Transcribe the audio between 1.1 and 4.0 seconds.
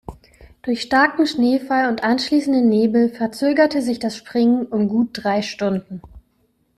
Schneefall und anschließenden Nebel verzögerte sich